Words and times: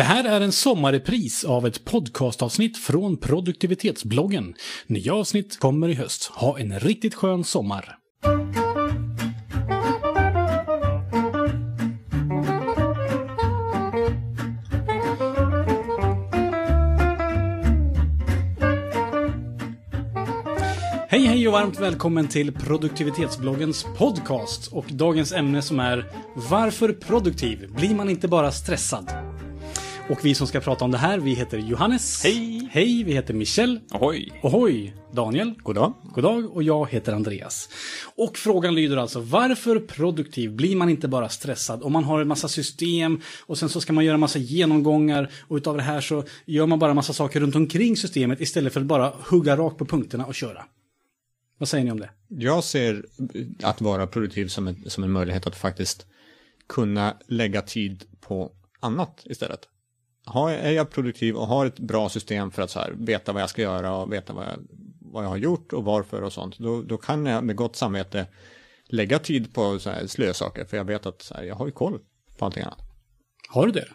Det 0.00 0.04
här 0.04 0.24
är 0.24 0.40
en 0.40 0.52
sommarrepris 0.52 1.44
av 1.44 1.66
ett 1.66 1.84
podcastavsnitt 1.84 2.78
från 2.78 3.16
produktivitetsbloggen. 3.16 4.54
Nya 4.86 5.14
avsnitt 5.14 5.58
kommer 5.58 5.88
i 5.88 5.94
höst. 5.94 6.26
Ha 6.34 6.58
en 6.58 6.80
riktigt 6.80 7.14
skön 7.14 7.44
sommar! 7.44 7.96
Hej 21.08 21.26
hej 21.26 21.46
och 21.46 21.52
varmt 21.52 21.80
välkommen 21.80 22.28
till 22.28 22.52
produktivitetsbloggens 22.52 23.86
podcast 23.98 24.72
och 24.72 24.86
dagens 24.88 25.32
ämne 25.32 25.62
som 25.62 25.80
är 25.80 26.06
Varför 26.34 26.92
produktiv? 26.92 27.72
Blir 27.76 27.94
man 27.94 28.08
inte 28.08 28.28
bara 28.28 28.52
stressad? 28.52 29.19
Och 30.10 30.24
vi 30.24 30.34
som 30.34 30.46
ska 30.46 30.60
prata 30.60 30.84
om 30.84 30.90
det 30.90 30.98
här, 30.98 31.18
vi 31.18 31.34
heter 31.34 31.58
Johannes. 31.58 32.22
Hej! 32.22 32.68
Hej, 32.72 33.04
vi 33.04 33.12
heter 33.12 33.34
Michel. 33.34 33.80
Ohoj! 33.92 34.40
Ohoj! 34.42 34.94
Daniel. 35.12 35.54
God 35.62 35.74
dag. 35.74 35.94
God 36.14 36.24
dag 36.24 36.56
och 36.56 36.62
jag 36.62 36.90
heter 36.90 37.12
Andreas. 37.12 37.68
Och 38.16 38.38
frågan 38.38 38.74
lyder 38.74 38.96
alltså, 38.96 39.20
varför 39.20 39.80
produktiv? 39.80 40.52
Blir 40.52 40.76
man 40.76 40.88
inte 40.88 41.08
bara 41.08 41.28
stressad? 41.28 41.82
Om 41.82 41.92
man 41.92 42.04
har 42.04 42.20
en 42.20 42.28
massa 42.28 42.48
system 42.48 43.20
och 43.46 43.58
sen 43.58 43.68
så 43.68 43.80
ska 43.80 43.92
man 43.92 44.04
göra 44.04 44.14
en 44.14 44.20
massa 44.20 44.38
genomgångar 44.38 45.30
och 45.48 45.56
utav 45.56 45.76
det 45.76 45.82
här 45.82 46.00
så 46.00 46.24
gör 46.44 46.66
man 46.66 46.78
bara 46.78 46.94
massa 46.94 47.12
saker 47.12 47.40
runt 47.40 47.56
omkring 47.56 47.96
systemet 47.96 48.40
istället 48.40 48.72
för 48.72 48.80
att 48.80 48.86
bara 48.86 49.12
hugga 49.30 49.56
rakt 49.56 49.78
på 49.78 49.86
punkterna 49.86 50.26
och 50.26 50.34
köra. 50.34 50.64
Vad 51.58 51.68
säger 51.68 51.84
ni 51.84 51.90
om 51.90 52.00
det? 52.00 52.10
Jag 52.28 52.64
ser 52.64 53.04
att 53.62 53.80
vara 53.80 54.06
produktiv 54.06 54.48
som 54.48 54.68
en, 54.68 54.90
som 54.90 55.04
en 55.04 55.10
möjlighet 55.10 55.46
att 55.46 55.56
faktiskt 55.56 56.06
kunna 56.68 57.16
lägga 57.28 57.62
tid 57.62 58.04
på 58.20 58.52
annat 58.80 59.22
istället. 59.24 59.60
Har, 60.24 60.50
är 60.50 60.70
jag 60.70 60.90
produktiv 60.90 61.36
och 61.36 61.46
har 61.46 61.66
ett 61.66 61.78
bra 61.78 62.08
system 62.08 62.50
för 62.50 62.62
att 62.62 62.70
så 62.70 62.78
här, 62.78 62.92
veta 62.98 63.32
vad 63.32 63.42
jag 63.42 63.50
ska 63.50 63.62
göra 63.62 63.96
och 63.96 64.12
veta 64.12 64.32
vad 64.32 64.44
jag, 64.44 64.56
vad 65.00 65.24
jag 65.24 65.28
har 65.28 65.36
gjort 65.36 65.72
och 65.72 65.84
varför 65.84 66.22
och 66.22 66.32
sånt, 66.32 66.58
då, 66.58 66.82
då 66.82 66.96
kan 66.96 67.26
jag 67.26 67.44
med 67.44 67.56
gott 67.56 67.76
samvete 67.76 68.26
lägga 68.86 69.18
tid 69.18 69.54
på 69.54 69.78
så 69.78 69.90
här 69.90 70.06
slösaker, 70.06 70.64
för 70.64 70.76
jag 70.76 70.84
vet 70.84 71.06
att 71.06 71.22
så 71.22 71.34
här, 71.34 71.42
jag 71.42 71.54
har 71.54 71.66
ju 71.66 71.72
koll 71.72 71.98
på 72.38 72.44
allting 72.44 72.62
annat. 72.62 72.78
Har 73.48 73.66
du 73.66 73.72
det? 73.72 73.88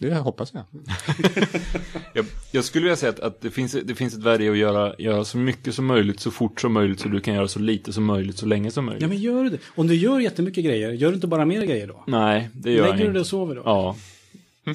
Det 0.00 0.14
hoppas 0.14 0.52
jag. 0.54 0.64
jag. 2.14 2.24
Jag 2.52 2.64
skulle 2.64 2.84
vilja 2.84 2.96
säga 2.96 3.10
att, 3.10 3.20
att 3.20 3.40
det, 3.40 3.50
finns, 3.50 3.72
det 3.84 3.94
finns 3.94 4.14
ett 4.14 4.22
värde 4.22 4.44
i 4.44 4.48
att 4.48 4.56
göra, 4.56 4.94
göra 4.98 5.24
så 5.24 5.38
mycket 5.38 5.74
som 5.74 5.86
möjligt 5.86 6.20
så 6.20 6.30
fort 6.30 6.60
som 6.60 6.72
möjligt 6.72 7.00
så 7.00 7.08
du 7.08 7.20
kan 7.20 7.34
göra 7.34 7.48
så 7.48 7.58
lite 7.58 7.92
som 7.92 8.04
möjligt 8.04 8.38
så 8.38 8.46
länge 8.46 8.70
som 8.70 8.84
möjligt. 8.84 9.02
Ja, 9.02 9.08
men 9.08 9.18
gör 9.18 9.44
det? 9.44 9.58
Om 9.74 9.86
du 9.86 9.94
gör 9.94 10.20
jättemycket 10.20 10.64
grejer, 10.64 10.92
gör 10.92 11.08
du 11.08 11.14
inte 11.14 11.26
bara 11.26 11.44
mer 11.44 11.62
grejer 11.62 11.86
då? 11.86 12.04
Nej, 12.06 12.50
det 12.52 12.72
gör 12.72 12.78
jag 12.78 12.84
Lägger 12.84 12.98
du 12.98 13.02
inte. 13.02 13.12
dig 13.12 13.20
och 13.20 13.26
sover 13.26 13.54
då? 13.54 13.62
Ja. 13.64 13.96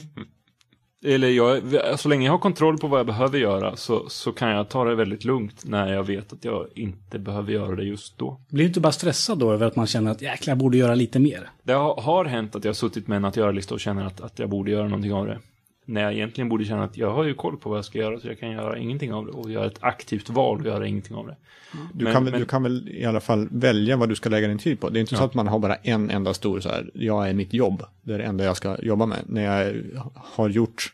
Eller 1.06 1.30
jag, 1.30 1.62
så 2.00 2.10
länge 2.10 2.26
jag 2.26 2.34
har 2.34 2.40
kontroll 2.40 2.78
på 2.78 2.88
vad 2.88 3.00
jag 3.00 3.06
behöver 3.06 3.40
göra 3.40 3.76
så, 3.76 4.10
så 4.10 4.32
kan 4.32 4.50
jag 4.50 4.70
ta 4.70 4.84
det 4.84 4.96
väldigt 4.96 5.26
lugnt 5.26 5.66
när 5.66 5.94
jag 5.94 6.04
vet 6.04 6.34
att 6.34 6.46
jag 6.46 6.68
inte 6.76 7.20
behöver 7.20 7.54
göra 7.54 7.76
det 7.76 7.84
just 7.84 8.18
då. 8.18 8.40
Blir 8.50 8.64
du 8.64 8.68
inte 8.68 8.80
bara 8.80 8.92
stressad 8.92 9.40
då 9.40 9.52
över 9.52 9.66
att 9.66 9.76
man 9.76 9.88
känner 9.88 10.12
att 10.12 10.22
jäklar, 10.22 10.52
jag 10.52 10.58
borde 10.58 10.78
göra 10.78 10.96
lite 10.96 11.20
mer? 11.20 11.50
Det 11.64 11.74
har, 11.74 12.02
har 12.02 12.26
hänt 12.26 12.56
att 12.56 12.64
jag 12.64 12.70
har 12.70 12.76
suttit 12.76 13.08
med 13.08 13.16
en 13.16 13.26
att 13.26 13.38
göra-lista 13.38 13.74
och 13.74 13.80
känner 13.80 14.06
att, 14.06 14.22
att 14.22 14.40
jag 14.40 14.50
borde 14.50 14.72
göra 14.72 14.88
någonting 14.88 15.14
av 15.14 15.26
det. 15.26 15.40
När 15.90 16.02
jag 16.02 16.14
egentligen 16.14 16.50
borde 16.50 16.66
känna 16.66 16.84
att 16.84 16.98
jag 16.98 17.14
har 17.14 17.24
ju 17.24 17.34
koll 17.34 17.58
på 17.58 17.70
vad 17.70 17.78
jag 17.78 17.86
ska 17.86 18.00
göra 18.00 18.20
så 18.20 18.28
jag 18.28 18.40
kan 18.40 18.52
göra 18.52 18.78
ingenting 18.78 19.14
av 19.14 19.26
det 19.26 19.32
och 19.32 19.52
göra 19.52 19.66
ett 19.66 19.78
aktivt 19.80 20.30
val 20.30 20.60
och 20.60 20.66
göra 20.66 20.88
ingenting 20.88 21.16
av 21.16 21.28
det. 21.28 21.36
Du, 21.94 22.04
Men- 22.04 22.14
kan 22.14 22.24
väl, 22.24 22.32
men- 22.32 22.40
du 22.42 22.46
kan 22.46 22.64
väl 22.64 22.90
i 22.90 23.06
alla 23.06 23.20
fall 23.20 23.48
välja 23.52 23.98
vad 23.98 24.10
du 24.10 24.16
ska 24.16 24.30
lägga 24.30 24.48
din 24.48 24.58
tid 24.58 24.80
på. 24.80 24.90
Det 24.90 25.00
är 25.00 25.02
inte 25.02 25.16
så 25.16 25.24
att 25.24 25.34
man 25.34 25.48
har 25.48 25.60
bara 25.60 25.76
en 25.76 26.10
enda 26.10 26.34
stor 26.34 26.60
så 26.60 26.70
här, 26.70 26.92
jag 26.94 27.30
är 27.30 27.34
mitt 27.34 27.54
jobb, 27.54 27.84
det 28.02 28.14
är 28.14 28.18
det 28.18 28.24
enda 28.24 28.44
jag 28.44 28.58
ska 28.58 28.78
jobba 28.82 29.06
med. 29.06 29.18
När 29.26 29.42
jag 29.44 29.76
har 30.16 30.50
gjort, 30.50 30.94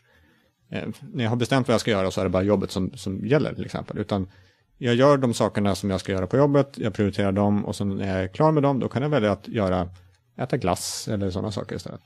eh, 0.70 0.88
när 1.12 1.24
jag 1.24 1.30
har 1.30 1.36
bestämt 1.36 1.68
vad 1.68 1.74
jag 1.74 1.80
ska 1.80 1.90
göra 1.90 2.10
så 2.10 2.20
är 2.20 2.24
det 2.24 2.30
bara 2.30 2.42
jobbet 2.42 2.70
som, 2.70 2.90
som 2.96 3.26
gäller 3.26 3.54
till 3.54 3.64
exempel. 3.64 3.98
Utan 3.98 4.28
jag 4.78 4.94
gör 4.94 5.16
de 5.18 5.34
sakerna 5.34 5.74
som 5.74 5.90
jag 5.90 6.00
ska 6.00 6.12
göra 6.12 6.26
på 6.26 6.36
jobbet, 6.36 6.72
jag 6.76 6.94
prioriterar 6.94 7.32
dem 7.32 7.64
och 7.64 7.76
sen 7.76 7.88
när 7.96 8.08
jag 8.08 8.24
är 8.24 8.28
klar 8.28 8.52
med 8.52 8.62
dem, 8.62 8.80
då 8.80 8.88
kan 8.88 9.02
jag 9.02 9.08
välja 9.08 9.32
att 9.32 9.48
göra, 9.48 9.88
äta 10.38 10.56
glass 10.56 11.08
eller 11.08 11.30
sådana 11.30 11.50
saker 11.52 11.76
istället. 11.76 12.00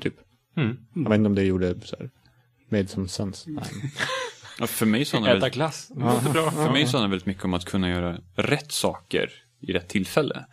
Typ. 0.00 0.14
Mm. 0.56 0.76
Jag 0.94 1.08
vet 1.10 1.16
inte 1.18 1.26
om 1.28 1.34
det 1.34 1.42
gjorde 1.44 1.80
så 1.80 1.96
här, 1.98 2.10
made 2.68 2.86
some 2.86 3.08
sense. 3.08 3.50
Nej. 3.50 3.64
Ja, 4.58 4.66
för 4.66 4.86
mig 4.86 5.04
så 5.04 5.16
handlar 5.16 5.36
Äta 5.36 5.46
det, 5.46 5.50
glass. 5.50 5.90
för 6.52 6.72
mig 6.72 6.86
så 6.86 6.96
handlar 6.96 7.08
det 7.08 7.10
väldigt 7.10 7.26
mycket 7.26 7.44
om 7.44 7.54
att 7.54 7.64
kunna 7.64 7.90
göra 7.90 8.18
rätt 8.36 8.72
saker 8.72 9.30
i 9.60 9.72
rätt 9.72 9.88
tillfälle. 9.88 10.44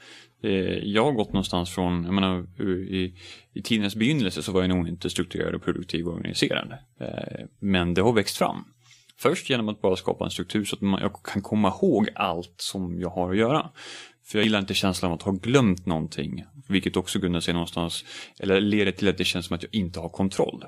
Eh, 0.44 0.52
Jag 0.84 1.04
har 1.06 1.12
gått 1.12 1.34
någonstans 1.34 1.70
från, 1.70 2.04
jag 2.04 2.14
menar, 2.14 2.62
i, 2.64 3.14
i 3.54 3.62
tidens 3.62 3.96
begynnelse 3.96 4.44
så 4.44 4.52
var 4.52 4.62
jag 4.62 4.70
nog 4.70 4.88
inte 4.88 5.10
strukturerad 5.10 5.56
och 5.56 5.64
produktiv 5.64 6.08
och 6.08 6.14
organiserad. 6.14 6.74
Eh, 7.00 7.46
Men 7.60 7.94
det 7.94 8.02
har 8.02 8.14
växt 8.14 8.38
fram. 8.38 8.64
Först 9.18 9.50
genom 9.50 9.70
att 9.70 9.82
bara 9.82 9.96
skapa 9.96 10.26
en 10.26 10.32
struktur 10.32 10.66
så 10.66 10.76
att 10.76 10.82
man, 10.82 11.02
jag 11.02 11.24
kan 11.24 11.42
komma 11.42 11.68
ihåg 11.68 12.10
allt 12.16 12.54
som 12.58 13.00
jag 13.00 13.10
har 13.10 13.32
att 13.32 13.38
göra. 13.38 13.70
För 14.32 14.38
jag 14.38 14.44
gillar 14.44 14.60
inte 14.60 14.74
känslan 14.74 15.12
av 15.12 15.18
att 15.18 15.24
ha 15.24 15.32
glömt 15.32 15.86
någonting, 15.86 16.46
vilket 16.68 16.98
också 16.98 17.20
grundar 17.20 17.40
sig 17.40 17.54
någonstans, 17.54 18.06
eller 18.40 18.62
leder 18.62 18.92
till 18.92 19.08
att 19.08 19.18
det 19.18 19.26
känns 19.26 19.46
som 19.46 19.56
att 19.56 19.64
jag 19.64 19.76
inte 19.76 20.00
har 20.00 20.10
kontroll. 20.10 20.66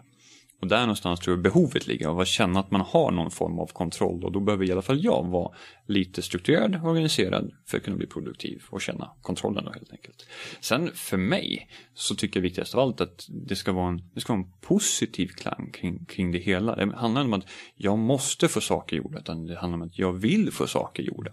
Och 0.62 0.68
där 0.68 0.82
någonstans 0.82 1.20
tror 1.20 1.36
jag 1.36 1.44
behovet 1.44 1.88
ligger 1.88 2.08
av 2.08 2.20
att 2.20 2.28
känna 2.28 2.60
att 2.60 2.72
man 2.72 2.82
har 2.82 3.12
någon 3.12 3.32
form 3.32 3.60
av 3.60 3.68
kontroll 3.68 4.24
och 4.24 4.32
då 4.32 4.40
behöver 4.40 4.66
i 4.66 4.72
alla 4.72 4.82
fall 4.82 5.04
jag 5.04 5.28
vara 5.28 5.52
lite 5.88 6.22
strukturerad 6.22 6.76
och 6.76 6.90
organiserad 6.90 7.52
för 7.68 7.78
att 7.78 7.84
kunna 7.84 7.98
bli 7.98 8.08
produktiv 8.08 8.64
och 8.70 8.82
känna 8.82 9.12
kontrollen 9.22 9.66
då 9.66 9.72
helt 9.72 9.92
enkelt. 9.92 10.28
Sen 10.60 10.92
för 10.94 11.18
mig 11.18 11.70
så 11.94 12.16
tycker 12.16 12.40
jag 12.40 12.42
viktigast 12.42 12.76
av 12.76 12.80
allt 12.80 13.02
att 13.02 13.28
det 13.30 13.56
ska 13.56 13.72
vara 13.72 13.88
en, 13.88 14.02
det 14.14 14.22
ska 14.22 14.34
vara 14.34 14.44
en 14.44 14.52
positiv 14.62 15.28
klang 15.28 15.72
kring, 15.74 16.06
kring 16.06 16.32
det 16.32 16.40
hela. 16.40 16.76
Det 16.76 16.96
handlar 16.96 17.22
inte 17.22 17.34
om 17.36 17.40
att 17.40 17.50
jag 17.76 17.98
måste 17.98 18.48
få 18.48 18.62
saker 18.62 18.96
gjorda 18.96 19.20
utan 19.20 19.46
det 19.46 19.58
handlar 19.58 19.78
om 19.78 19.88
att 19.88 20.00
jag 20.00 20.14
vill 20.14 20.52
få 20.52 20.68
saker 20.68 21.04
gjorda. 21.04 21.32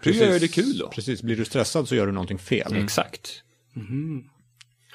Hur 0.00 0.12
gör 0.12 0.32
jag 0.32 0.40
det 0.40 0.48
kul 0.48 0.78
då? 0.78 0.88
Precis, 0.88 1.22
blir 1.22 1.36
du 1.36 1.44
stressad 1.44 1.88
så 1.88 1.94
gör 1.94 2.06
du 2.06 2.12
någonting 2.12 2.38
fel. 2.38 2.76
Exakt. 2.76 3.42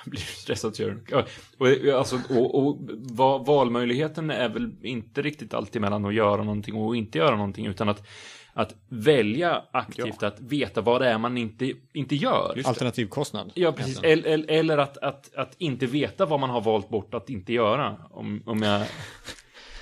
blir 0.09 0.21
stressad 0.21 0.75
så 0.75 0.81
gör 0.83 0.89
du. 0.89 1.03
Ja, 1.09 1.25
och, 1.57 1.99
alltså, 1.99 2.19
och, 2.29 2.55
och 2.55 2.77
va, 2.95 3.37
valmöjligheten 3.37 4.29
är 4.29 4.49
väl 4.49 4.71
inte 4.81 5.21
riktigt 5.21 5.53
alltid 5.53 5.81
mellan 5.81 6.05
att 6.05 6.13
göra 6.13 6.43
någonting 6.43 6.75
och 6.75 6.95
inte 6.95 7.17
göra 7.17 7.35
någonting 7.35 7.65
utan 7.65 7.89
att, 7.89 8.07
att 8.53 8.75
välja 8.89 9.63
aktivt 9.71 10.23
att 10.23 10.39
veta 10.39 10.81
vad 10.81 11.01
det 11.01 11.09
är 11.09 11.17
man 11.17 11.37
inte, 11.37 11.73
inte 11.93 12.15
gör. 12.15 12.61
Alternativkostnad. 12.65 13.51
Ja, 13.55 13.71
precis. 13.71 13.99
Eller, 14.03 14.29
eller, 14.29 14.51
eller 14.51 14.77
att, 14.77 14.97
att, 14.97 15.35
att 15.35 15.55
inte 15.57 15.85
veta 15.85 16.25
vad 16.25 16.39
man 16.39 16.49
har 16.49 16.61
valt 16.61 16.89
bort 16.89 17.13
att 17.13 17.29
inte 17.29 17.53
göra. 17.53 17.97
Om, 18.09 18.43
om 18.45 18.61
jag 18.61 18.87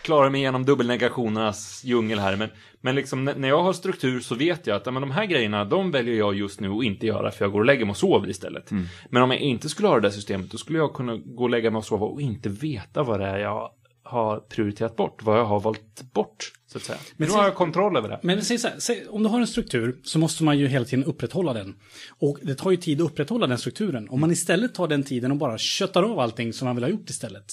klarar 0.05 0.29
mig 0.29 0.41
igenom 0.41 0.65
dubbelnegationernas 0.65 1.81
djungel 1.83 2.19
här. 2.19 2.35
Men, 2.35 2.49
men 2.81 2.95
liksom, 2.95 3.23
när 3.25 3.47
jag 3.47 3.63
har 3.63 3.73
struktur 3.73 4.19
så 4.19 4.35
vet 4.35 4.67
jag 4.67 4.75
att 4.75 4.85
men 4.85 5.01
de 5.01 5.11
här 5.11 5.25
grejerna, 5.25 5.65
de 5.65 5.91
väljer 5.91 6.15
jag 6.15 6.35
just 6.35 6.59
nu 6.59 6.69
att 6.69 6.83
inte 6.83 7.05
göra 7.07 7.31
för 7.31 7.45
jag 7.45 7.51
går 7.51 7.59
och 7.59 7.65
lägger 7.65 7.85
mig 7.85 7.91
och 7.91 7.97
sover 7.97 8.29
istället. 8.29 8.71
Men 9.09 9.23
om 9.23 9.31
jag 9.31 9.39
inte 9.39 9.69
skulle 9.69 9.87
ha 9.87 9.95
det 9.95 10.01
där 10.01 10.09
systemet, 10.09 10.51
då 10.51 10.57
skulle 10.57 10.77
jag 10.77 10.93
kunna 10.93 11.17
gå 11.17 11.43
och 11.43 11.49
lägga 11.49 11.71
mig 11.71 11.77
och 11.77 11.85
sova 11.85 12.05
och 12.05 12.21
inte 12.21 12.49
veta 12.49 13.03
vad 13.03 13.19
det 13.19 13.25
är 13.25 13.37
jag 13.37 13.71
har 14.03 14.39
prioriterat 14.39 14.95
bort, 14.95 15.23
vad 15.23 15.39
jag 15.39 15.45
har 15.45 15.59
valt 15.59 16.13
bort, 16.13 16.51
så 16.67 16.77
att 16.77 16.83
säga. 16.83 16.97
Men 17.17 17.29
se- 17.29 17.35
har 17.35 17.43
jag 17.43 17.55
kontroll 17.55 17.97
över 17.97 18.09
det. 18.09 18.19
Men 18.23 18.41
säg 18.41 18.57
så 18.57 18.67
här, 18.67 18.79
säg, 18.79 19.05
om 19.09 19.23
du 19.23 19.29
har 19.29 19.39
en 19.39 19.47
struktur 19.47 19.95
så 20.03 20.19
måste 20.19 20.43
man 20.43 20.59
ju 20.59 20.67
hela 20.67 20.85
tiden 20.85 21.05
upprätthålla 21.05 21.53
den. 21.53 21.75
Och 22.19 22.37
det 22.41 22.55
tar 22.55 22.71
ju 22.71 22.77
tid 22.77 23.01
att 23.01 23.11
upprätthålla 23.11 23.47
den 23.47 23.57
strukturen. 23.57 24.09
Om 24.09 24.19
man 24.21 24.31
istället 24.31 24.73
tar 24.75 24.87
den 24.87 25.03
tiden 25.03 25.31
och 25.31 25.37
bara 25.37 25.57
köttar 25.57 26.03
av 26.03 26.19
allting 26.19 26.53
som 26.53 26.65
man 26.65 26.75
vill 26.75 26.83
ha 26.83 26.91
gjort 26.91 27.09
istället. 27.09 27.45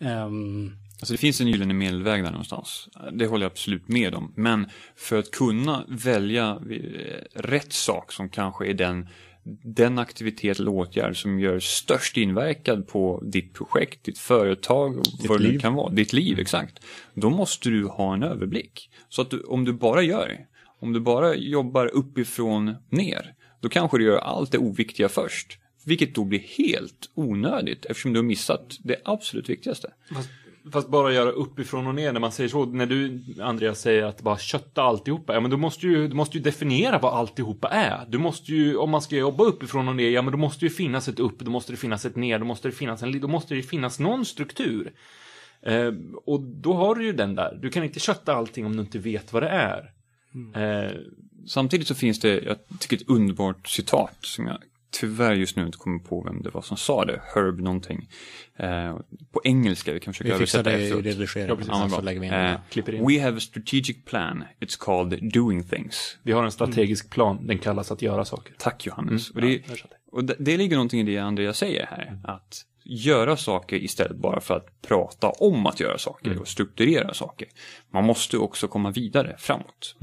Ehm, 0.00 0.72
Alltså 1.00 1.14
det 1.14 1.18
finns 1.18 1.40
en 1.40 1.48
gyllene 1.48 1.74
medelväg 1.74 2.24
där 2.24 2.30
någonstans. 2.30 2.88
Det 3.12 3.26
håller 3.26 3.44
jag 3.44 3.50
absolut 3.50 3.88
med 3.88 4.14
om. 4.14 4.32
Men 4.36 4.66
för 4.96 5.18
att 5.18 5.30
kunna 5.30 5.84
välja 5.88 6.60
eh, 6.70 7.40
rätt 7.40 7.72
sak 7.72 8.12
som 8.12 8.28
kanske 8.28 8.66
är 8.66 8.74
den, 8.74 9.08
den 9.64 9.98
aktivitet 9.98 10.60
eller 10.60 10.70
åtgärd 10.70 11.22
som 11.22 11.40
gör 11.40 11.60
störst 11.60 12.16
inverkan 12.16 12.82
på 12.82 13.22
ditt 13.24 13.54
projekt, 13.54 14.04
ditt 14.04 14.18
företag, 14.18 15.02
vad 15.28 15.40
det 15.40 15.44
nu 15.44 15.52
liv. 15.52 15.58
kan 15.58 15.74
vara, 15.74 15.92
ditt 15.92 16.12
liv, 16.12 16.38
exakt. 16.38 16.78
Då 17.14 17.30
måste 17.30 17.70
du 17.70 17.86
ha 17.86 18.14
en 18.14 18.22
överblick. 18.22 18.90
Så 19.08 19.22
att 19.22 19.30
du, 19.30 19.40
om 19.40 19.64
du 19.64 19.72
bara 19.72 20.02
gör 20.02 20.28
det, 20.28 20.46
om 20.80 20.92
du 20.92 21.00
bara 21.00 21.34
jobbar 21.34 21.86
uppifrån 21.86 22.74
ner, 22.90 23.34
då 23.60 23.68
kanske 23.68 23.98
du 23.98 24.04
gör 24.04 24.18
allt 24.18 24.52
det 24.52 24.58
oviktiga 24.58 25.08
först. 25.08 25.58
Vilket 25.84 26.14
då 26.14 26.24
blir 26.24 26.38
helt 26.58 27.10
onödigt 27.14 27.84
eftersom 27.84 28.12
du 28.12 28.18
har 28.18 28.24
missat 28.24 28.78
det 28.80 28.96
absolut 29.04 29.48
viktigaste. 29.48 29.92
Fast, 30.72 30.88
bara 30.88 31.12
göra 31.12 31.30
uppifrån 31.30 31.86
och 31.86 31.94
ner 31.94 32.12
när 32.12 32.20
man 32.20 32.32
säger 32.32 32.50
så. 32.50 32.64
När 32.64 32.86
du, 32.86 33.24
Andreas, 33.40 33.80
säger 33.80 34.02
att 34.02 34.22
bara 34.22 34.38
kötta 34.38 34.82
alltihopa. 34.82 35.34
Ja, 35.34 35.40
men 35.40 35.50
då 35.50 35.56
måste 35.56 35.86
ju, 35.86 36.08
du 36.08 36.14
måste 36.14 36.38
ju 36.38 36.42
definiera 36.42 36.98
vad 36.98 37.14
alltihopa 37.14 37.68
är. 37.68 38.06
Du 38.08 38.18
måste 38.18 38.52
ju, 38.52 38.76
om 38.76 38.90
man 38.90 39.02
ska 39.02 39.16
jobba 39.16 39.44
uppifrån 39.44 39.88
och 39.88 39.96
ner, 39.96 40.10
ja 40.10 40.22
men 40.22 40.32
då 40.32 40.38
måste 40.38 40.64
ju 40.64 40.70
finnas 40.70 41.08
ett 41.08 41.18
upp, 41.18 41.38
då 41.38 41.50
måste 41.50 41.72
det 41.72 41.76
finnas 41.76 42.04
ett 42.04 42.16
ner, 42.16 42.38
då 42.38 42.44
måste 42.44 42.68
det 42.68 42.72
finnas 42.72 43.02
en, 43.02 43.20
då 43.20 43.28
måste 43.28 43.54
det 43.54 43.62
finnas 43.62 43.98
någon 43.98 44.24
struktur. 44.24 44.92
Eh, 45.62 45.92
och 46.24 46.40
då 46.40 46.72
har 46.72 46.94
du 46.94 47.04
ju 47.04 47.12
den 47.12 47.34
där. 47.34 47.58
Du 47.62 47.70
kan 47.70 47.84
inte 47.84 48.00
kötta 48.00 48.34
allting 48.34 48.66
om 48.66 48.76
du 48.76 48.80
inte 48.82 48.98
vet 48.98 49.32
vad 49.32 49.42
det 49.42 49.48
är. 49.48 49.90
Eh, 50.54 50.92
Samtidigt 51.46 51.88
så 51.88 51.94
finns 51.94 52.20
det, 52.20 52.40
jag 52.40 52.56
tycker 52.78 52.96
ett 52.96 53.08
underbart 53.08 53.68
citat 53.68 54.16
som 54.20 54.46
jag 54.46 54.58
tyvärr 54.90 55.34
just 55.34 55.56
nu 55.56 55.66
inte 55.66 55.78
kommer 55.78 55.98
på 55.98 56.22
vem 56.22 56.42
det 56.42 56.50
var 56.50 56.62
som 56.62 56.76
sa 56.76 57.04
det. 57.04 57.22
Herb 57.34 57.60
någonting. 57.60 58.08
Eh, 58.56 58.96
på 59.32 59.40
engelska, 59.44 59.92
vi 59.92 60.00
kan 60.00 60.14
försöka 60.14 60.32
Vi 60.32 60.38
fixar 60.38 60.58
översätta 60.58 60.76
det 60.76 60.82
i 60.82 60.86
efteråt. 60.86 61.04
redigeringen. 61.04 61.48
Ja, 61.48 61.54
Ja, 61.56 62.00
vi 62.20 62.28
Eh. 62.98 63.06
We 63.06 63.22
have 63.22 63.36
a 63.36 63.40
strategic 63.40 64.04
plan. 64.04 64.44
It's 64.60 64.78
called 64.80 65.32
doing 65.32 65.64
things. 65.64 66.18
Vi 66.22 66.32
har 66.32 66.44
en 66.44 66.52
strategisk 66.52 67.10
plan, 67.10 67.46
den 67.46 67.58
kallas 67.58 67.92
att 67.92 68.02
göra 68.02 68.24
saker. 68.24 68.54
Tack 68.58 68.86
Johannes. 68.86 69.30
Mm, 69.30 69.44
och 69.44 69.50
det, 69.50 69.62
ja, 69.68 69.74
och 70.12 70.24
det, 70.24 70.36
det 70.38 70.56
ligger 70.56 70.76
någonting 70.76 71.00
i 71.00 71.04
det 71.04 71.18
Andreas 71.18 71.58
säger 71.58 71.86
här. 71.86 72.18
Att 72.24 72.66
göra 72.84 73.36
saker 73.36 73.76
istället 73.76 74.16
bara 74.16 74.40
för 74.40 74.56
att 74.56 74.82
prata 74.82 75.30
om 75.30 75.66
att 75.66 75.80
göra 75.80 75.98
saker 75.98 76.38
och 76.38 76.48
strukturera 76.48 77.14
saker. 77.14 77.48
Man 77.90 78.04
måste 78.04 78.38
också 78.38 78.68
komma 78.68 78.90
vidare 78.90 79.36
framåt. 79.38 79.96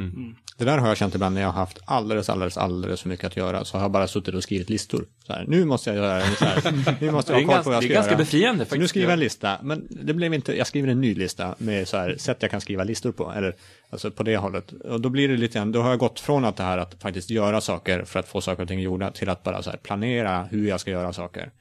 Det 0.58 0.66
där 0.66 0.78
har 0.78 0.88
jag 0.88 0.98
känt 0.98 1.16
ibland 1.16 1.36
när 1.36 1.42
jag 1.42 1.48
har 1.48 1.60
haft 1.60 1.80
alldeles, 1.86 2.30
alldeles, 2.30 2.58
alldeles 2.58 3.02
för 3.02 3.10
mycket 3.10 3.26
att 3.26 3.38
göra. 3.38 3.66
Så 3.66 3.78
har 3.78 3.84
jag 3.84 3.92
bara 3.92 4.08
suttit 4.08 4.36
och 4.36 4.44
skrivit 4.44 4.70
listor. 4.70 5.06
Så 5.28 5.34
här, 5.34 5.46
nu 5.48 5.66
måste 5.66 5.90
jag 5.90 5.98
göra 5.98 6.22
så 6.22 6.46
här. 6.46 6.96
Nu 7.02 7.12
måste 7.12 7.34
Det 7.34 7.40
jag 7.40 7.48
ha 7.48 7.54
koll 7.54 7.64
på 7.64 7.70
vad 7.70 7.76
jag 7.76 7.84
det 7.84 7.86
ska 7.86 7.94
är 7.94 7.96
ganska 7.96 8.12
göra. 8.12 8.18
befriande 8.18 8.66
Så 8.66 8.70
faktiskt. 8.70 8.82
nu 8.82 8.88
skriver 8.88 9.08
jag 9.08 9.14
en 9.14 9.20
lista, 9.20 9.58
men 9.64 9.88
det 9.90 10.14
blev 10.14 10.34
inte, 10.34 10.58
jag 10.58 10.68
skriver 10.68 10.88
en 10.88 11.02
ny 11.02 11.16
lista 11.16 11.56
med 11.58 11.88
så 11.88 11.98
här 11.98 12.16
sätt 12.18 12.38
jag 12.40 12.52
kan 12.52 12.62
skriva 12.62 12.84
listor 12.84 13.12
på, 13.12 13.32
eller 13.36 13.56
alltså 13.90 14.12
på 14.12 14.24
det 14.24 14.38
hållet. 14.38 14.72
Och 14.72 15.02
då 15.02 15.10
blir 15.10 15.28
det 15.28 15.38
lite 15.38 15.58
grann, 15.58 15.72
då 15.72 15.82
har 15.82 15.90
jag 15.90 16.00
gått 16.00 16.20
från 16.20 16.46
att 16.46 16.56
det 16.56 16.64
här 16.64 16.78
att 16.78 16.96
faktiskt 17.02 17.30
göra 17.30 17.62
saker 17.62 18.04
för 18.04 18.20
att 18.20 18.28
få 18.28 18.42
saker 18.42 18.62
och 18.64 18.68
ting 18.70 18.80
gjorda 18.80 19.12
till 19.12 19.30
att 19.30 19.44
bara 19.44 19.64
så 19.64 19.70
här 19.70 19.78
planera 19.78 20.44
hur 20.44 20.68
jag 20.68 20.80
ska 20.80 20.92
göra 20.92 21.14
saker. 21.14 21.52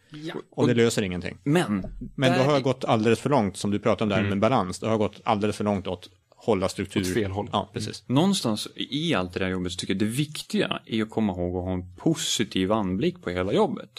Och 0.50 0.66
det 0.68 0.74
löser 0.74 1.02
ingenting. 1.02 1.36
Men, 1.44 1.86
Men 2.14 2.38
då 2.38 2.44
har 2.44 2.52
jag 2.52 2.62
gått 2.62 2.84
alldeles 2.84 3.20
för 3.20 3.30
långt, 3.30 3.56
som 3.56 3.70
du 3.70 3.78
pratade 3.78 4.14
om 4.14 4.22
där 4.22 4.28
med 4.28 4.38
balans, 4.38 4.78
då 4.78 4.86
har 4.86 4.92
jag 4.92 4.98
gått 4.98 5.20
alldeles 5.24 5.56
för 5.56 5.64
långt 5.64 5.86
åt 5.86 6.10
hålla 6.36 6.68
struktur. 6.68 7.00
Åt 7.00 7.14
fel 7.14 7.30
håll. 7.30 7.48
Ja, 7.52 7.70
precis. 7.72 8.08
någonstans 8.08 8.68
i 8.76 9.14
allt 9.14 9.32
det 9.32 9.38
där 9.38 9.48
jobbet 9.48 9.72
så 9.72 9.78
tycker 9.78 9.94
jag 9.94 9.98
det 9.98 10.06
viktiga 10.06 10.80
är 10.86 11.02
att 11.02 11.10
komma 11.10 11.32
ihåg 11.32 11.56
att 11.56 11.64
ha 11.64 11.72
en 11.72 11.96
positiv 11.96 12.72
anblick 12.72 13.22
på 13.22 13.30
hela 13.30 13.52
jobbet. 13.52 13.90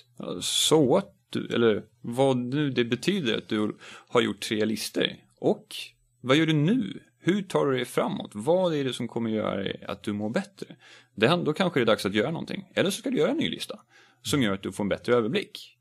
Så 0.42 0.98
att 0.98 1.14
du, 1.30 1.48
eller 1.48 1.84
vad 2.02 2.38
nu 2.38 2.70
det 2.72 2.84
betyder 2.84 3.38
att 3.38 3.48
du 3.48 3.76
har 4.08 4.22
gjort 4.22 4.40
tre 4.40 4.66
listor. 4.66 5.08
Och 5.40 5.76
vad 6.22 6.38
gör 6.38 6.46
du 6.46 6.54
nu? 6.54 7.00
Hur 7.20 7.42
tar 7.42 7.66
du 7.66 7.76
dig 7.76 7.86
framåt? 7.86 8.32
Vad 8.34 8.74
är 8.74 8.84
det 8.84 8.94
som 8.94 9.08
kommer 9.08 9.30
göra 9.30 9.72
att 9.88 10.04
du 10.04 10.14
mår 10.14 10.30
bättre? 10.30 10.76
Det, 11.16 11.28
då 11.46 11.54
kanske 11.54 11.80
det 11.80 11.84
är 11.84 11.86
dags 11.86 12.06
att 12.06 12.14
göra 12.14 12.32
någonting. 12.32 12.72
Eller 12.74 12.90
så 12.90 13.00
ska 13.00 13.10
du 13.10 13.18
göra 13.18 13.32
en 13.32 13.38
ny 13.38 13.50
lista. 13.50 13.80
Som 14.22 14.42
gör 14.42 14.54
att 14.54 14.64
du 14.64 14.72
får 14.72 14.84
en 14.84 14.90
bättre 14.90 15.14
överblick. 15.14 15.78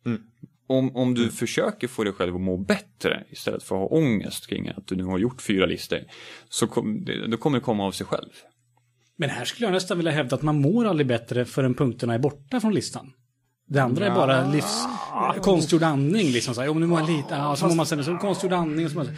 Om, 0.66 0.96
om 0.96 1.14
du 1.14 1.30
försöker 1.30 1.88
få 1.88 2.04
dig 2.04 2.12
själv 2.12 2.34
att 2.34 2.40
må 2.40 2.56
bättre 2.56 3.24
istället 3.30 3.62
för 3.62 3.74
att 3.74 3.90
ha 3.90 3.98
ångest 3.98 4.46
kring 4.46 4.68
att 4.68 4.86
du 4.86 4.96
nu 4.96 5.04
har 5.04 5.18
gjort 5.18 5.42
fyra 5.42 5.66
listor. 5.66 5.98
Så 6.48 6.66
kom, 6.66 7.06
då 7.30 7.36
kommer 7.36 7.58
det 7.58 7.64
komma 7.64 7.84
av 7.84 7.92
sig 7.92 8.06
själv. 8.06 8.30
Men 9.16 9.30
här 9.30 9.44
skulle 9.44 9.66
jag 9.66 9.72
nästan 9.72 9.96
vilja 9.96 10.12
hävda 10.12 10.36
att 10.36 10.42
man 10.42 10.60
mår 10.60 10.84
aldrig 10.84 11.06
bättre 11.06 11.44
förrän 11.44 11.74
punkterna 11.74 12.14
är 12.14 12.18
borta 12.18 12.60
från 12.60 12.74
listan. 12.74 13.12
Det 13.68 13.80
andra 13.80 14.06
är 14.06 14.14
bara 14.14 14.52
livs... 14.52 14.84
konstgjord 15.42 15.82
andning 15.82 16.30
liksom. 16.30 16.54
Så 16.54 16.60
här, 16.60 16.68
jo, 16.68 16.74
nu 16.74 16.86
mår 16.86 17.00
lite... 17.00 17.34
Ja, 17.34 17.56
så 17.56 17.68
mår 17.68 17.74
man 17.74 17.86
sen 17.86 18.04
så 18.04 18.16
konstgjord 18.16 18.52
andning. 18.52 18.84
Och 18.84 18.90
så 18.90 18.98
man, 18.98 19.08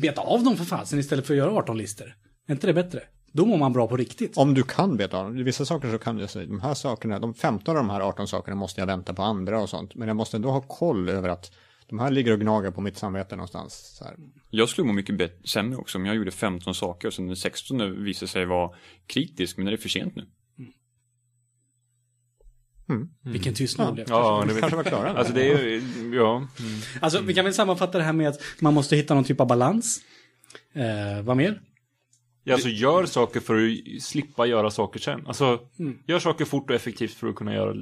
beta 0.00 0.20
av 0.20 0.44
dem 0.44 0.56
för 0.56 0.64
fasen 0.64 0.98
istället 0.98 1.26
för 1.26 1.34
att 1.34 1.38
göra 1.38 1.50
18 1.50 1.78
listor. 1.78 2.14
Är 2.48 2.52
inte 2.52 2.66
det 2.66 2.74
bättre? 2.74 3.02
Då 3.32 3.46
mår 3.46 3.58
man 3.58 3.72
bra 3.72 3.88
på 3.88 3.96
riktigt. 3.96 4.36
Om 4.36 4.54
du 4.54 4.62
kan 4.62 4.96
veta 4.96 5.18
av 5.18 5.24
dem. 5.24 5.44
Vissa 5.44 5.64
saker 5.64 5.90
så 5.90 5.98
kan 5.98 6.16
du 6.16 6.26
säga, 6.26 6.46
de 6.46 6.60
här 6.60 6.74
sakerna, 6.74 7.18
de 7.18 7.34
15 7.34 7.76
av 7.76 7.82
de 7.82 7.90
här 7.90 8.00
18 8.00 8.28
sakerna 8.28 8.56
måste 8.56 8.80
jag 8.80 8.86
vänta 8.86 9.14
på 9.14 9.22
andra 9.22 9.60
och 9.60 9.68
sånt. 9.68 9.94
Men 9.94 10.08
jag 10.08 10.16
måste 10.16 10.36
ändå 10.36 10.50
ha 10.50 10.60
koll 10.60 11.08
över 11.08 11.28
att 11.28 11.52
de 11.88 11.98
här 11.98 12.10
ligger 12.10 12.32
och 12.32 12.40
gnager 12.40 12.70
på 12.70 12.80
mitt 12.80 12.96
samvete 12.96 13.36
någonstans. 13.36 13.96
Så 13.98 14.04
här. 14.04 14.16
Jag 14.50 14.68
skulle 14.68 14.86
må 14.86 14.92
mycket 14.92 15.18
bättre, 15.18 15.48
sämre 15.48 15.76
också 15.76 15.98
om 15.98 16.06
jag 16.06 16.16
gjorde 16.16 16.30
15 16.30 16.74
saker 16.74 17.08
och 17.08 17.14
sen 17.14 17.26
den 17.26 17.36
16 17.36 18.04
visade 18.04 18.28
sig 18.28 18.46
vara 18.46 18.70
kritisk, 19.06 19.56
men 19.56 19.66
det 19.66 19.72
är 19.72 19.76
för 19.76 19.88
sent 19.88 20.16
nu. 20.16 20.26
Vilken 23.24 23.54
tystnad 23.54 23.88
det 23.88 24.04
blev. 24.04 24.06
Ja, 24.08 24.44
det 24.48 24.60
kanske 24.60 24.76
var 24.76 24.84
klara. 24.84 25.12
Alltså 25.12 25.32
det 25.32 25.52
är 25.52 25.64
ju, 25.64 25.82
ja. 26.14 26.48
Alltså, 27.00 27.20
vi 27.20 27.34
kan 27.34 27.44
väl 27.44 27.54
sammanfatta 27.54 27.98
det 27.98 28.04
här 28.04 28.12
med 28.12 28.28
att 28.28 28.40
man 28.60 28.74
måste 28.74 28.96
hitta 28.96 29.14
någon 29.14 29.24
typ 29.24 29.40
av 29.40 29.46
balans. 29.46 30.00
Eh, 30.72 31.22
vad 31.22 31.36
mer? 31.36 31.60
Ja, 32.44 32.54
Alltså 32.54 32.68
gör 32.68 33.06
saker 33.06 33.40
för 33.40 33.66
att 33.96 34.02
slippa 34.02 34.46
göra 34.46 34.70
saker 34.70 35.00
sen. 35.00 35.26
Alltså, 35.26 35.60
Mm. 35.78 35.98
gör 36.06 36.18
saker 36.18 36.44
fort 36.44 36.70
och 36.70 36.76
effektivt 36.76 37.12
för 37.14 37.28
att 37.28 37.34
kunna 37.34 37.54
göra 37.54 37.74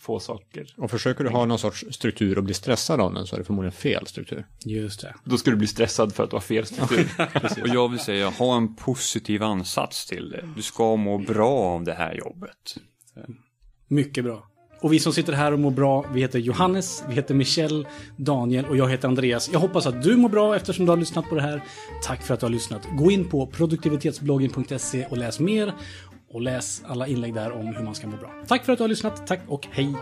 få 0.00 0.20
saker. 0.20 0.74
Och 0.76 0.90
försöker 0.90 1.24
du 1.24 1.30
ha 1.30 1.44
någon 1.44 1.58
sorts 1.58 1.84
struktur 1.90 2.38
och 2.38 2.44
bli 2.44 2.54
stressad 2.54 3.00
av 3.00 3.14
den 3.14 3.26
så 3.26 3.34
är 3.36 3.38
det 3.38 3.44
förmodligen 3.44 3.72
fel 3.72 4.06
struktur. 4.06 4.46
Just 4.64 5.00
det. 5.00 5.14
Då 5.24 5.36
ska 5.38 5.50
du 5.50 5.56
bli 5.56 5.66
stressad 5.66 6.14
för 6.14 6.24
att 6.24 6.30
du 6.30 6.36
har 6.36 6.40
fel 6.40 6.66
struktur. 6.66 7.08
Och 7.62 7.68
jag 7.68 7.88
vill 7.88 8.00
säga, 8.00 8.28
ha 8.30 8.56
en 8.56 8.74
positiv 8.76 9.42
ansats 9.42 10.06
till 10.06 10.30
det. 10.30 10.48
Du 10.56 10.62
ska 10.62 10.96
må 10.96 11.18
bra 11.18 11.50
av 11.58 11.84
det 11.84 11.94
här 11.94 12.14
jobbet. 12.14 12.76
Mycket 13.88 14.24
bra. 14.24 14.50
Och 14.80 14.92
vi 14.92 14.98
som 14.98 15.12
sitter 15.12 15.32
här 15.32 15.52
och 15.52 15.58
mår 15.58 15.70
bra, 15.70 16.04
vi 16.12 16.20
heter 16.20 16.38
Johannes, 16.38 17.04
vi 17.08 17.14
heter 17.14 17.34
Michel, 17.34 17.86
Daniel 18.16 18.64
och 18.64 18.76
jag 18.76 18.88
heter 18.88 19.08
Andreas. 19.08 19.50
Jag 19.52 19.60
hoppas 19.60 19.86
att 19.86 20.02
du 20.02 20.16
mår 20.16 20.28
bra 20.28 20.56
eftersom 20.56 20.84
du 20.86 20.92
har 20.92 20.96
lyssnat 20.96 21.28
på 21.28 21.34
det 21.34 21.42
här. 21.42 21.62
Tack 22.02 22.22
för 22.22 22.34
att 22.34 22.40
du 22.40 22.46
har 22.46 22.50
lyssnat. 22.50 22.82
Gå 22.96 23.10
in 23.10 23.28
på 23.28 23.46
produktivitetsbloggen.se 23.46 25.06
och 25.10 25.18
läs 25.18 25.40
mer. 25.40 25.72
Och 26.30 26.40
läs 26.40 26.82
alla 26.86 27.06
inlägg 27.06 27.34
där 27.34 27.52
om 27.52 27.66
hur 27.66 27.84
man 27.84 27.94
ska 27.94 28.06
må 28.06 28.16
bra. 28.16 28.30
Tack 28.46 28.64
för 28.64 28.72
att 28.72 28.78
du 28.78 28.84
har 28.84 28.88
lyssnat. 28.88 29.26
Tack 29.26 29.40
och 29.48 29.66
hej! 29.70 29.94